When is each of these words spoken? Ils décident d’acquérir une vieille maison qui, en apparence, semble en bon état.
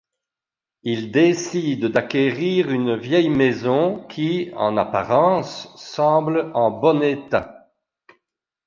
Ils 0.81 1.11
décident 1.11 1.87
d’acquérir 1.87 2.71
une 2.71 2.95
vieille 2.95 3.29
maison 3.29 4.03
qui, 4.07 4.49
en 4.55 4.75
apparence, 4.75 5.71
semble 5.77 6.49
en 6.55 6.71
bon 6.71 7.03
état. 7.03 7.69